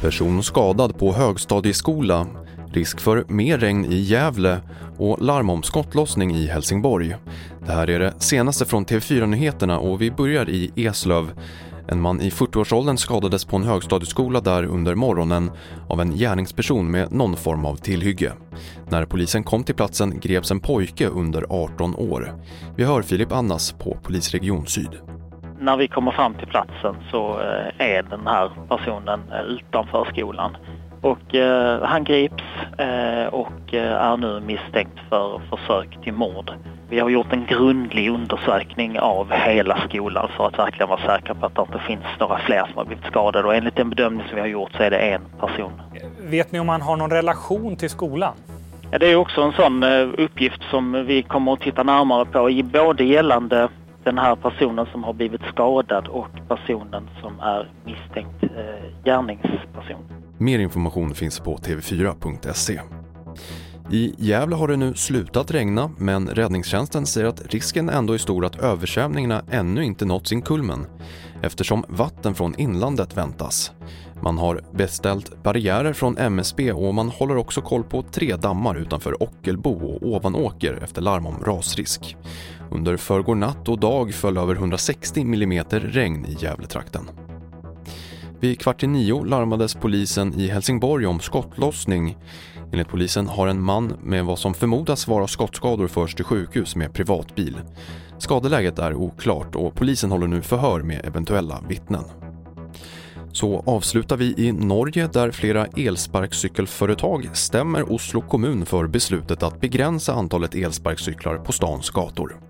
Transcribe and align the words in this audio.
Person 0.00 0.42
skadad 0.42 0.98
på 0.98 1.12
högstadieskola, 1.12 2.26
risk 2.72 3.00
för 3.00 3.24
mer 3.28 3.58
regn 3.58 3.84
i 3.84 3.96
Gävle 3.96 4.60
och 4.98 5.22
larm 5.22 5.50
om 5.50 5.62
skottlossning 5.62 6.34
i 6.34 6.46
Helsingborg. 6.46 7.16
Det 7.66 7.72
här 7.72 7.90
är 7.90 7.98
det 7.98 8.14
senaste 8.18 8.64
från 8.64 8.86
TV4-nyheterna 8.86 9.78
och 9.78 10.02
vi 10.02 10.10
börjar 10.10 10.50
i 10.50 10.70
Eslöv. 10.76 11.30
En 11.88 12.00
man 12.00 12.20
i 12.20 12.30
40-årsåldern 12.30 12.96
skadades 12.96 13.44
på 13.44 13.56
en 13.56 13.62
högstadieskola 13.62 14.40
där 14.40 14.64
under 14.64 14.94
morgonen 14.94 15.50
av 15.88 16.00
en 16.00 16.10
gärningsperson 16.10 16.90
med 16.90 17.12
någon 17.12 17.36
form 17.36 17.64
av 17.64 17.76
tillhygge. 17.76 18.32
När 18.88 19.04
polisen 19.04 19.44
kom 19.44 19.64
till 19.64 19.74
platsen 19.74 20.20
greps 20.20 20.50
en 20.50 20.60
pojke 20.60 21.06
under 21.06 21.44
18 21.48 21.94
år. 21.96 22.32
Vi 22.76 22.84
hör 22.84 23.02
Filip 23.02 23.32
Annas 23.32 23.72
på 23.72 23.96
Polisregion 24.02 24.66
Syd. 24.66 24.98
När 25.60 25.76
vi 25.76 25.88
kommer 25.88 26.12
fram 26.12 26.34
till 26.34 26.46
platsen 26.46 26.96
så 27.10 27.40
eh, 27.40 27.86
är 27.86 28.02
den 28.02 28.26
här 28.26 28.50
personen 28.68 29.20
eh, 29.32 29.40
utanför 29.40 30.04
skolan. 30.04 30.56
Och 31.02 31.34
eh, 31.34 31.82
han 31.82 32.04
grips 32.04 32.44
och 33.30 33.74
eh, 33.74 33.92
är 33.92 34.16
nu 34.16 34.40
misstänkt 34.40 34.98
för 35.08 35.40
försök 35.50 36.02
till 36.02 36.12
mord. 36.12 36.52
Vi 36.88 36.98
har 37.00 37.08
gjort 37.08 37.32
en 37.32 37.46
grundlig 37.46 38.10
undersökning 38.10 39.00
av 39.00 39.32
hela 39.32 39.88
skolan 39.88 40.28
för 40.36 40.46
att 40.46 40.58
verkligen 40.58 40.88
vara 40.88 41.00
säkra 41.00 41.34
på 41.34 41.46
att 41.46 41.54
det 41.54 41.62
inte 41.62 41.78
finns 41.78 42.04
några 42.20 42.38
fler 42.38 42.66
som 42.66 42.76
har 42.76 42.84
blivit 42.84 43.04
skadade 43.04 43.48
och 43.48 43.54
enligt 43.54 43.76
den 43.76 43.90
bedömning 43.90 44.26
som 44.26 44.34
vi 44.34 44.40
har 44.40 44.48
gjort 44.48 44.72
så 44.76 44.82
är 44.82 44.90
det 44.90 44.98
en 44.98 45.22
person. 45.40 45.72
Vet 46.20 46.52
ni 46.52 46.60
om 46.60 46.68
han 46.68 46.82
har 46.82 46.96
någon 46.96 47.10
relation 47.10 47.76
till 47.76 47.90
skolan? 47.90 48.32
Ja, 48.90 48.98
det 48.98 49.06
är 49.06 49.16
också 49.16 49.42
en 49.42 49.52
sån 49.52 49.84
uppgift 50.18 50.62
som 50.70 51.06
vi 51.06 51.22
kommer 51.22 51.52
att 51.52 51.60
titta 51.60 51.82
närmare 51.82 52.24
på 52.24 52.50
i 52.50 52.62
både 52.62 53.04
gällande 53.04 53.68
den 54.04 54.18
här 54.18 54.36
personen 54.36 54.86
som 54.92 55.04
har 55.04 55.12
blivit 55.12 55.42
skadad 55.42 56.08
och 56.08 56.28
personen 56.48 57.08
som 57.20 57.40
är 57.40 57.68
misstänkt 57.84 58.42
eh, 58.42 59.04
gärningsperson. 59.04 60.19
Mer 60.40 60.58
information 60.58 61.14
finns 61.14 61.40
på 61.40 61.56
tv4.se. 61.56 62.80
I 63.92 64.14
Gävle 64.18 64.56
har 64.56 64.68
det 64.68 64.76
nu 64.76 64.94
slutat 64.94 65.50
regna 65.50 65.90
men 65.98 66.28
räddningstjänsten 66.28 67.06
säger 67.06 67.26
att 67.26 67.54
risken 67.54 67.88
ändå 67.88 68.12
är 68.12 68.18
stor 68.18 68.44
att 68.44 68.56
översvämningarna 68.56 69.44
ännu 69.50 69.84
inte 69.84 70.04
nått 70.04 70.28
sin 70.28 70.42
kulmen 70.42 70.86
eftersom 71.42 71.84
vatten 71.88 72.34
från 72.34 72.54
inlandet 72.54 73.16
väntas. 73.16 73.72
Man 74.22 74.38
har 74.38 74.60
beställt 74.72 75.42
barriärer 75.42 75.92
från 75.92 76.18
MSB 76.18 76.72
och 76.72 76.94
man 76.94 77.08
håller 77.08 77.36
också 77.36 77.60
koll 77.60 77.84
på 77.84 78.02
tre 78.02 78.36
dammar 78.36 78.74
utanför 78.78 79.22
Ockelbo 79.22 79.70
och 79.70 80.08
Ovanåker 80.08 80.78
efter 80.82 81.02
larm 81.02 81.26
om 81.26 81.44
rasrisk. 81.44 82.16
Under 82.70 82.96
förrgår 82.96 83.34
natt 83.34 83.68
och 83.68 83.80
dag 83.80 84.14
föll 84.14 84.38
över 84.38 84.54
160 84.54 85.20
mm 85.20 85.64
regn 85.70 86.26
i 86.26 86.36
Gävletrakten. 86.40 87.10
Vid 88.40 88.60
kvart 88.60 88.82
i 88.82 88.86
nio 88.86 89.24
larmades 89.24 89.74
polisen 89.74 90.34
i 90.34 90.48
Helsingborg 90.48 91.06
om 91.06 91.20
skottlossning. 91.20 92.16
Enligt 92.72 92.88
polisen 92.88 93.26
har 93.26 93.46
en 93.48 93.62
man 93.62 93.92
med 94.02 94.24
vad 94.24 94.38
som 94.38 94.54
förmodas 94.54 95.08
vara 95.08 95.26
skottskador 95.26 95.88
förts 95.88 96.14
till 96.14 96.24
sjukhus 96.24 96.76
med 96.76 96.92
privatbil. 96.92 97.56
Skadeläget 98.18 98.78
är 98.78 98.94
oklart 98.94 99.54
och 99.56 99.74
polisen 99.74 100.10
håller 100.10 100.26
nu 100.26 100.42
förhör 100.42 100.82
med 100.82 101.04
eventuella 101.04 101.60
vittnen. 101.68 102.04
Så 103.32 103.62
avslutar 103.66 104.16
vi 104.16 104.34
i 104.36 104.52
Norge 104.52 105.08
där 105.12 105.30
flera 105.30 105.66
elsparkcykelföretag 105.66 107.30
stämmer 107.32 107.92
Oslo 107.92 108.20
kommun 108.20 108.66
för 108.66 108.86
beslutet 108.86 109.42
att 109.42 109.60
begränsa 109.60 110.14
antalet 110.14 110.54
elsparkcyklar 110.54 111.36
på 111.36 111.52
stans 111.52 111.90
gator. 111.90 112.40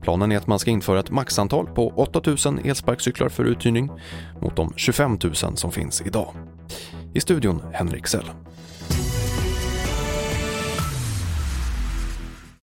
Planen 0.00 0.32
är 0.32 0.36
att 0.36 0.46
man 0.46 0.58
ska 0.58 0.70
införa 0.70 1.00
ett 1.00 1.10
maxantal 1.10 1.66
på 1.66 1.92
8000 1.96 2.58
elsparkcyklar 2.58 3.28
för 3.28 3.44
uthyrning 3.44 3.90
mot 4.40 4.56
de 4.56 4.72
25 4.76 5.18
000 5.24 5.34
som 5.34 5.72
finns 5.72 6.02
idag. 6.06 6.34
I 7.14 7.20
studion 7.20 7.62
Henrik 7.72 8.06
Sell. 8.06 8.30